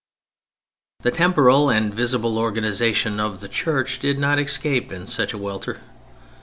The 1.01 1.11
temporal 1.11 1.69
and 1.69 1.93
visible 1.93 2.39
organization 2.39 3.19
of 3.19 3.39
the 3.39 3.47
Church 3.47 3.99
did 3.99 4.17
not 4.17 4.39
escape 4.39 4.91
in 4.91 5.05
such 5.05 5.31
a 5.31 5.37
welter. 5.37 5.79